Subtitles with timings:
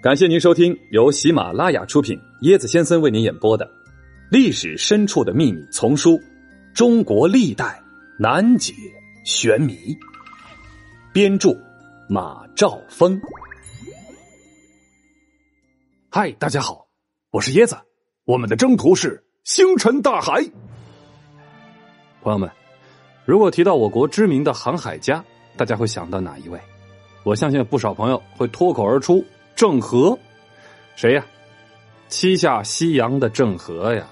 [0.00, 3.66] 感谢您收听由喜马拉雅出品、椰子先生为您演播的
[4.30, 6.12] 《历史深处的秘密》丛书
[6.72, 7.82] 《中国历代
[8.16, 8.72] 难解
[9.24, 9.74] 玄谜》，
[11.12, 11.50] 编著
[12.08, 13.20] 马兆峰。
[16.08, 16.86] 嗨，大家好，
[17.32, 17.76] 我是椰子，
[18.24, 20.48] 我们的征途是星辰大海。
[22.22, 22.48] 朋友们，
[23.24, 25.24] 如果提到我国知名的航海家，
[25.56, 26.60] 大家会想到哪一位？
[27.24, 29.24] 我相信不少朋友会脱口而出。
[29.58, 30.16] 郑和，
[30.94, 31.26] 谁呀？
[32.06, 34.08] 七下西洋的郑和呀。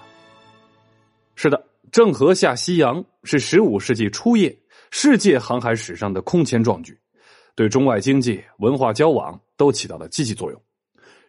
[1.37, 4.59] 是的，郑和下西洋是十五世纪初叶
[4.91, 6.99] 世界航海史上的空前壮举，
[7.55, 10.61] 对中外经济、文化交往都起到了积极作用。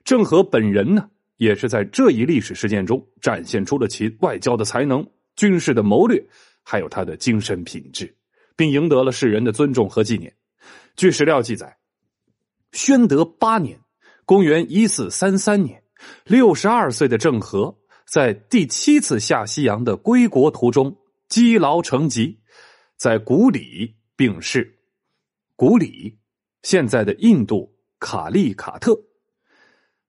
[0.03, 6.19] 郑和本人呢，也是在这一历史事件中展现出了其外交的才能、军事的谋略，
[6.63, 8.11] 还有他的精神品质，
[8.55, 10.35] 并赢得了世人的尊重和纪念。
[10.95, 11.77] 据史料记载，
[12.71, 13.79] 宣德八年。
[14.27, 15.81] 公元一四三三年，
[16.25, 17.73] 六十二岁的郑和
[18.05, 20.93] 在第七次下西洋的归国途中
[21.29, 22.37] 积劳成疾，
[22.97, 24.79] 在古里病逝。
[25.55, 26.19] 古里，
[26.63, 28.99] 现在的印度卡利卡特。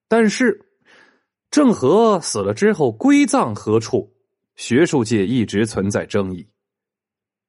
[0.09, 0.67] 但是，
[1.49, 4.13] 郑和死了之后归葬何处？
[4.57, 6.45] 学术界一直存在争议。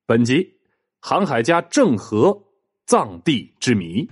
[0.05, 0.47] 本集，
[0.99, 2.39] 航海家郑和
[2.85, 4.07] 葬地之谜。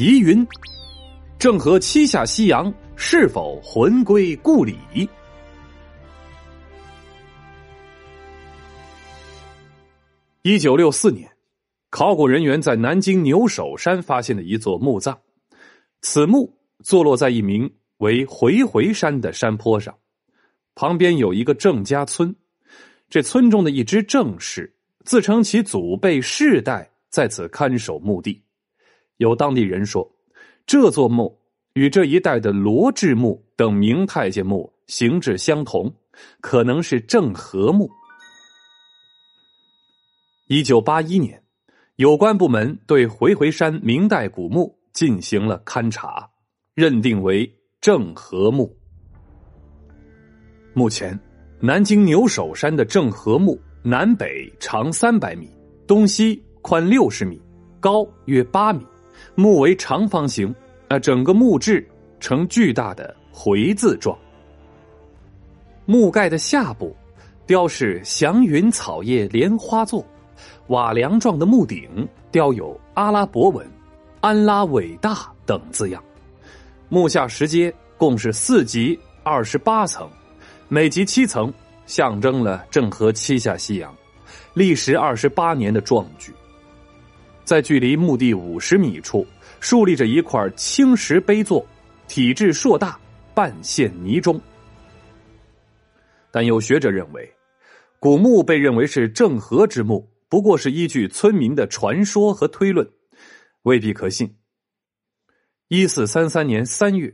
[0.00, 0.48] 疑云：
[1.38, 4.74] 郑和七下西洋，是否魂归故里？
[10.40, 11.30] 一九六四年，
[11.90, 15.18] 考古人员在南京牛首山发现了一座墓葬，
[16.00, 16.50] 此墓
[16.82, 19.94] 坐落在一名为回回山的山坡上，
[20.74, 22.34] 旁边有一个郑家村。
[23.10, 28.42] 这村中的一支郑氏自称其祖辈世代在此看守墓地。
[29.20, 30.10] 有当地人说，
[30.64, 31.38] 这座墓
[31.74, 35.94] 与这一带的罗志墓等明太监墓形制相同，
[36.40, 37.90] 可能是郑和墓。
[40.46, 41.42] 一九八一年，
[41.96, 46.26] 有关部门对回回山明代古墓进行了勘察，
[46.74, 47.46] 认定为
[47.78, 48.74] 郑和墓。
[50.72, 51.18] 目前，
[51.60, 55.46] 南京牛首山的郑和墓南北长三百米，
[55.86, 57.38] 东西宽六十米，
[57.80, 58.82] 高约八米。
[59.34, 60.54] 墓为长方形，
[60.88, 61.86] 啊，整个墓质
[62.18, 64.16] 呈巨大的回字状。
[65.86, 66.94] 墓盖的下部
[67.46, 70.04] 雕饰祥云草叶莲花座，
[70.68, 73.66] 瓦梁状的墓顶雕有阿拉伯文
[74.20, 76.02] “安拉伟大”等字样。
[76.88, 80.08] 墓下石阶共是四级二十八层，
[80.68, 81.52] 每级七层，
[81.86, 83.92] 象征了郑和七下西洋
[84.54, 86.32] 历时二十八年的壮举。
[87.50, 89.26] 在距离墓地五十米处，
[89.58, 91.66] 竖立着一块青石碑座，
[92.06, 92.96] 体质硕大，
[93.34, 94.40] 半陷泥中。
[96.30, 97.28] 但有学者认为，
[97.98, 102.88] 古墓被认为是郑和之墓，不过是依据村民的传说和推论，
[103.62, 104.32] 未必可信。
[105.66, 107.12] 一四三三年三月，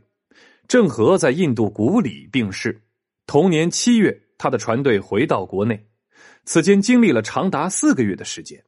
[0.68, 2.82] 郑和在印度古里病逝。
[3.26, 5.82] 同年七月，他的船队回到国内，
[6.44, 8.62] 此间经历了长达四个月的时间。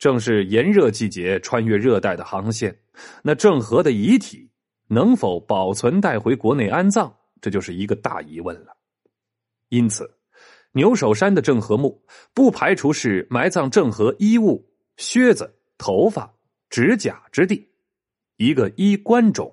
[0.00, 2.76] 正是炎热季节穿越热带的航线，
[3.22, 4.50] 那郑和的遗体
[4.88, 8.74] 能否保存带回国内安葬，这就是一个大疑问了。
[9.68, 10.10] 因此，
[10.72, 12.02] 牛首山的郑和墓
[12.32, 14.66] 不排除是埋葬郑和衣物、
[14.96, 16.32] 靴子、头发、
[16.70, 17.68] 指甲之地，
[18.36, 19.52] 一个衣冠冢。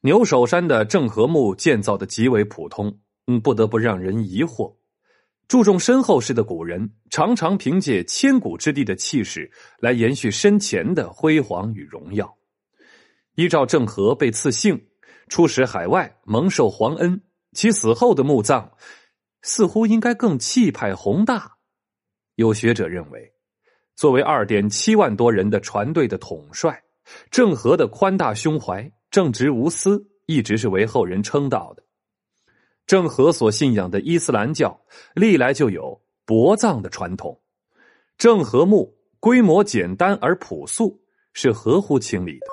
[0.00, 2.98] 牛首山的郑和墓建造的极为普通，
[3.28, 4.74] 嗯，不得不让人疑惑。
[5.52, 12.38] 注重身后事的古人，常常凭借千古之地的气势来延续生前的辉煌与荣耀。
[13.34, 14.82] 依照郑和被赐姓、
[15.28, 17.20] 出使海外、蒙受皇恩，
[17.52, 18.72] 其死后的墓葬
[19.42, 21.58] 似乎应该更气派宏大。
[22.36, 23.30] 有学者认为，
[23.94, 26.82] 作为二点七万多人的船队的统帅，
[27.30, 31.84] 郑和的宽大胸怀、正直无私，一直是为后人称道的。
[32.86, 34.78] 郑和所信仰的伊斯兰教
[35.14, 37.40] 历来就有薄葬的传统，
[38.18, 41.00] 郑和墓规模简单而朴素，
[41.32, 42.46] 是合乎情理的。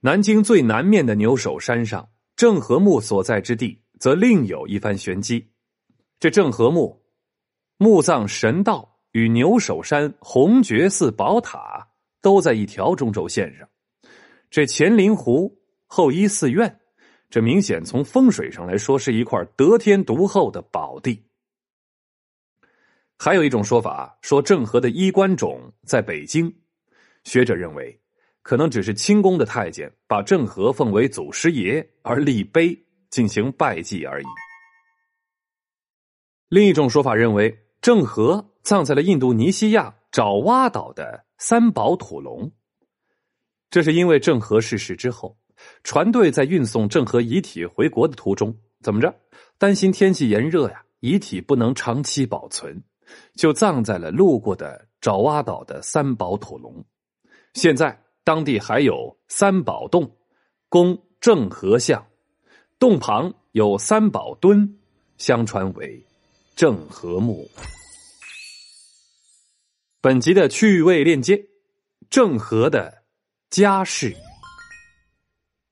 [0.00, 5.50] 南京最南面的牛首山上，郑和墓所在之地则另有一番玄机。
[6.20, 7.04] 这郑和墓
[7.76, 11.88] 墓葬神道与牛首山红觉寺宝塔
[12.20, 13.68] 都在一条中轴线上，
[14.50, 16.80] 这乾陵湖后依寺院。
[17.30, 21.22] 这明显从风水上来说是一块得天独厚的宝地。
[23.18, 26.54] 还有一种说法说郑和的衣冠冢在北京，
[27.24, 28.00] 学者认为
[28.42, 32.78] 可能只是清宫的太监把郑和奉为祖师爷而立碑
[33.10, 34.26] 进行拜祭而已。
[36.48, 42.50] 另一种说法认为郑和葬在了印度尼西亚爪哇岛的三宝土龙，
[43.68, 45.36] 这是因为郑和逝世之后，
[45.82, 49.14] 船队在运送郑和遗体回国的途中，怎么着
[49.58, 52.82] 担心天气炎热呀，遗体不能长期保存。
[53.36, 56.84] 就葬在了路过的爪哇岛的三宝土龙，
[57.54, 60.14] 现在当地还有三宝洞，
[60.68, 62.06] 供郑和像，
[62.78, 64.78] 洞旁有三宝墩，
[65.16, 66.04] 相传为
[66.54, 67.48] 郑和墓。
[70.02, 71.46] 本集的趣味链接：
[72.10, 73.04] 郑和的
[73.48, 74.14] 家世。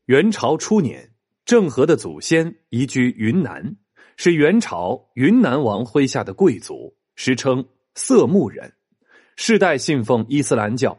[0.07, 1.11] 元朝初年，
[1.45, 3.77] 郑和的祖先移居云南，
[4.17, 6.95] 是元朝云南王麾下的贵族。
[7.17, 7.67] 时称
[7.97, 8.73] 色目人，
[9.35, 10.97] 世代信奉伊斯兰教。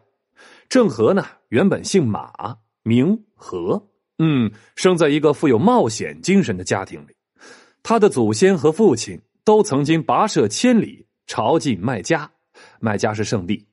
[0.68, 3.82] 郑和呢，原本姓马，名和，
[4.18, 7.16] 嗯，生在一个富有冒险精神的家庭里。
[7.84, 12.30] 他的祖先和父亲都曾经跋涉千里朝觐麦加，
[12.82, 13.66] 麦加是圣地，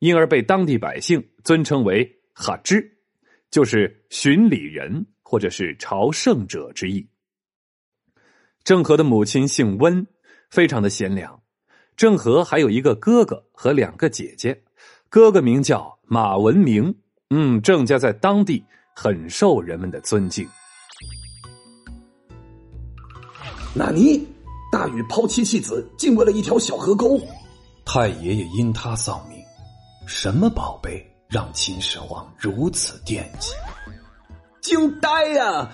[0.00, 2.97] 因而被当地百姓尊称为哈芝，
[3.50, 7.06] 就是巡礼人或者是朝圣者之意。
[8.64, 10.06] 郑和的母亲姓温，
[10.50, 11.40] 非常的贤良。
[11.96, 14.62] 郑和还有一个哥哥和两个姐姐，
[15.08, 16.94] 哥哥名叫马文明，
[17.30, 18.64] 嗯，郑家在当地
[18.94, 20.46] 很受人们的尊敬。
[23.74, 24.26] 纳尼？
[24.70, 27.18] 大禹抛妻弃子，竟为了一条小河沟。
[27.86, 29.38] 太爷爷因他丧命，
[30.06, 33.52] 什么宝贝让秦始皇如此惦记？
[34.62, 35.70] 惊呆呀！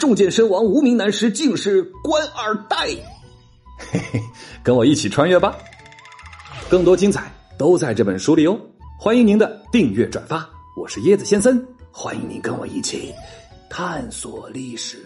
[0.00, 2.88] 中箭身亡无名男尸，竟是官二代。
[3.78, 4.20] 嘿嘿，
[4.64, 5.56] 跟我一起穿越吧！
[6.68, 8.58] 更多精彩都在这本书里哦！
[8.98, 13.14] 欢迎您的订阅转发，我是椰子先生，欢迎您跟我一起
[13.70, 14.98] 探索历史。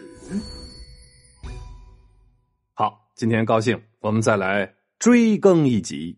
[2.73, 6.17] 好，今天高兴，我们再来追更一集。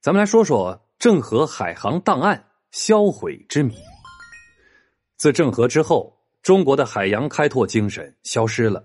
[0.00, 3.76] 咱们来说说郑和海航档案销毁之谜。
[5.16, 6.12] 自郑和之后，
[6.42, 8.84] 中国的海洋开拓精神消失了。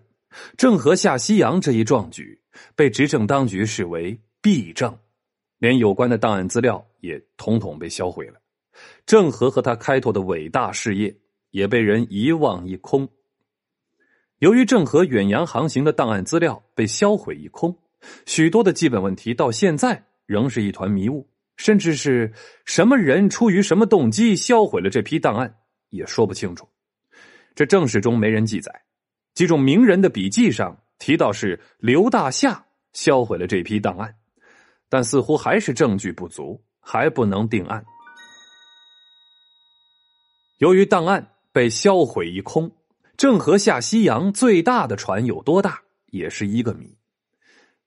[0.56, 2.40] 郑和下西洋这一壮举
[2.76, 4.96] 被执政当局视为弊政，
[5.58, 8.40] 连有关的档案资料也统统被销毁了。
[9.08, 11.18] 郑和和他开拓的伟大事业
[11.50, 13.10] 也被人遗忘一空。
[14.38, 17.76] 由于郑和远洋航行的档案资料被销毁一空，
[18.28, 21.28] 许多的基本问题到现在仍是一团迷雾，
[21.62, 22.34] 甚至是
[22.66, 25.58] 什么人出于什么动机销毁了这批档案
[25.90, 26.68] 也说不清楚。
[27.54, 28.82] 这正史中没人记载。
[29.36, 34.16] 几种名人的笔记上提到是刘大夏销毁了这批档案，
[34.90, 37.86] 但似乎还是证据不足，还不能定案。
[40.58, 42.72] 由于档案被销毁一空，
[43.16, 46.98] 郑和下西洋最大的船有多大，也是一个谜。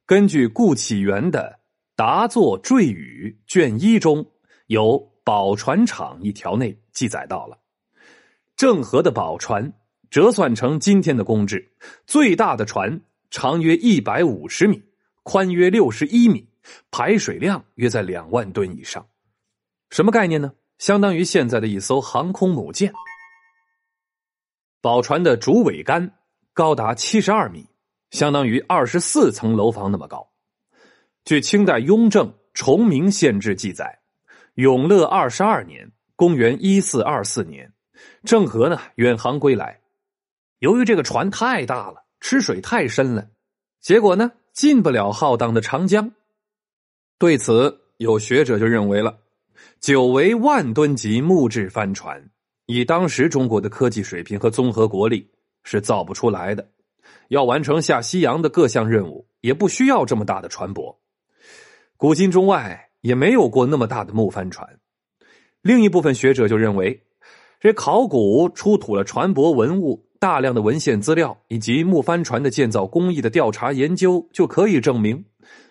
[0.07, 1.59] 根据顾启元的
[1.97, 4.25] 《答作坠语》卷一中
[4.67, 7.59] 有“宝船厂”一条内记载到了
[8.57, 9.73] 郑和的宝船。
[10.11, 11.73] 折算成今天的公制，
[12.07, 13.01] 最大的船
[13.31, 14.81] 长约一百五十米，
[15.25, 16.49] 宽约六十一米，
[16.93, 19.05] 排水量约在两万吨以上。
[19.91, 20.53] 什么概念呢？
[20.79, 22.93] 相当于现在的一艘航空母舰。
[24.81, 26.15] 宝船的主桅杆
[26.53, 27.67] 高达七十二米，
[28.13, 30.31] 相当于二十四层楼房那么高。
[31.25, 33.99] 据清代雍正《崇明县志》记载，
[34.57, 37.73] 永乐二十二年（公元一四二四年），
[38.25, 39.81] 郑和呢远航归来。
[40.59, 43.27] 由于这个船太大了，吃水太深了，
[43.81, 46.13] 结果呢进不了浩荡的长江。
[47.19, 49.21] 对此，有学者就认为了，
[49.81, 52.23] 久为万吨级木质帆船，
[52.67, 55.27] 以当时中国的科技水平和综合国力
[55.63, 56.69] 是造不出来的。
[57.29, 60.95] 要完成下西洋的各项任务，也不需要这么大的船舶。
[62.05, 64.79] 古今中外也没有过那么大的木帆船。
[65.63, 67.03] 另一部分学者就认为，
[67.59, 70.07] 这考古出土了船舶文物。
[70.19, 75.25] 大量的文献资料以及木帆船的建造工艺的调查研究，就可以证明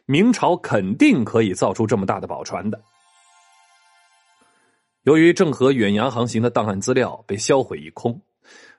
[0.07, 2.81] 明朝肯定可以造出这么大的宝船的。
[5.03, 8.19] 由于郑和远洋航行的档案资料被销毁一空，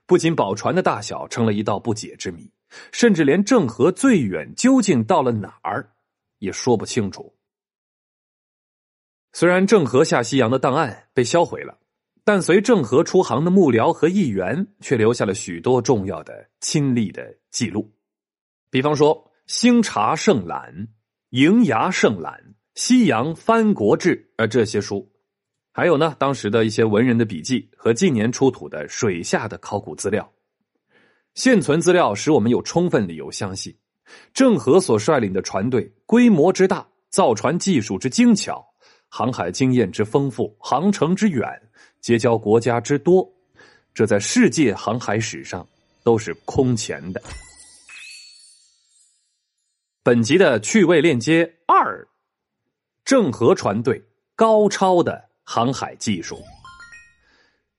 [0.07, 2.51] 不仅宝船的大小成了一道不解之谜，
[2.91, 5.89] 甚至连郑和最远究竟到了哪儿
[6.41, 7.33] 也说不清楚。
[9.35, 11.77] 虽然郑和下西洋的档案被销毁了。
[12.27, 17.93] 但随郑和出航的幕僚和议员却留下了许多重要的亲历的记录，
[18.71, 19.15] 比方说
[19.47, 20.73] 《星查胜览》
[21.29, 22.33] 迎牙胜览》
[22.75, 25.07] 《西洋藩国志》啊这些书，
[25.71, 30.27] 还有呢，当时的一些文人的笔记和近年出土的水下的考古资料。
[31.35, 33.77] 现存资料使我们有充分理由相信，
[34.33, 38.67] 郑和所率领的船队规模之大，造船技术之精巧，
[39.17, 41.49] 航海经验之丰富，航程之远，
[42.01, 43.25] 结交国家之多，
[43.95, 45.65] 这在世界航海史上
[46.03, 47.23] 都是空前的。
[50.03, 52.05] 本集的趣味链接二：
[53.05, 54.03] 郑和船队
[54.35, 56.43] 高超的航海技术。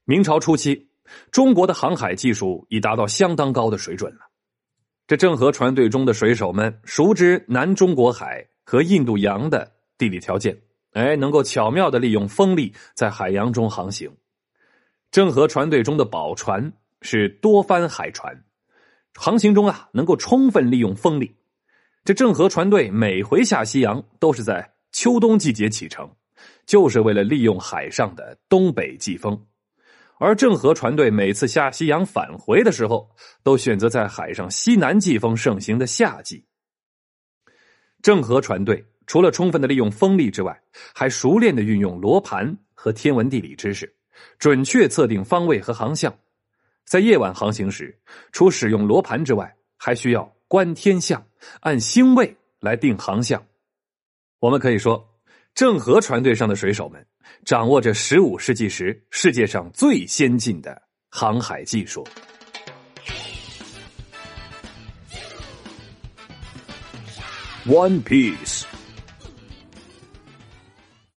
[0.05, 0.89] 明朝初期。
[1.31, 4.21] 中国的航海技术已达到相当高的水准了。
[5.05, 10.57] 这郑和船队中的水手们熟知南中国海和印度洋的地理条件，
[10.95, 14.09] 哎，能够巧妙的利用风力在海洋中航行。
[15.11, 16.71] 郑和船队中的宝船
[17.01, 18.45] 是多帆海船，
[19.13, 21.35] 航行中啊能够充分利用风力。
[22.05, 26.09] 这郑和船队每回下西洋都是在秋冬季节启程，
[26.65, 29.45] 就是为了利用海上的东北季风。
[30.17, 33.09] 而郑和船队每次下西洋返回的时候，
[33.43, 36.45] 都选择在海上西南季风盛行的夏季。
[38.01, 40.61] 郑和船队除了充分的利用风力之外，
[40.93, 43.95] 还熟练的运用罗盘和天文地理知识，
[44.37, 46.13] 准确测定方位和航向。
[46.85, 47.97] 在夜晚航行时，
[48.31, 51.25] 除使用罗盘之外，还需要观天象，
[51.61, 53.45] 按星位来定航向。
[54.39, 55.11] 我们可以说。
[55.55, 57.07] 郑和船队上的水手们
[57.45, 62.05] 掌握着十五世纪时世界上最先进的航海技术。
[67.65, 68.65] One Piece